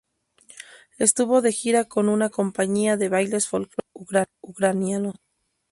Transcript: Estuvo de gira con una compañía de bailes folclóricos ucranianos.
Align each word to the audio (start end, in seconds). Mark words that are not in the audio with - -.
Estuvo 0.97 1.43
de 1.43 1.51
gira 1.51 1.83
con 1.85 2.09
una 2.09 2.31
compañía 2.31 2.97
de 2.97 3.07
bailes 3.07 3.47
folclóricos 3.47 4.25
ucranianos. 4.41 5.13